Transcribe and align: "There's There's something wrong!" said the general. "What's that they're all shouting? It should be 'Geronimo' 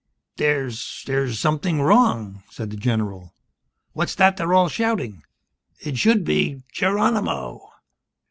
"There's 0.37 1.03
There's 1.05 1.37
something 1.37 1.79
wrong!" 1.79 2.41
said 2.49 2.71
the 2.71 2.75
general. 2.75 3.35
"What's 3.93 4.15
that 4.15 4.35
they're 4.35 4.55
all 4.55 4.67
shouting? 4.67 5.21
It 5.79 5.95
should 5.99 6.23
be 6.25 6.63
'Geronimo' 6.73 7.69